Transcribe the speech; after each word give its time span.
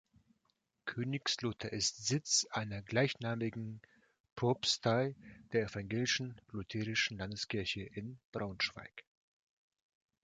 Königslutter 0.85 1.71
ist 1.71 2.07
Sitz 2.07 2.47
einer 2.49 2.81
gleichnamigen 2.81 3.81
Propstei 4.33 5.15
der 5.53 5.65
Evangelisch-lutherischen 5.65 7.19
Landeskirche 7.19 7.83
in 7.83 8.17
Braunschweig. 8.31 9.05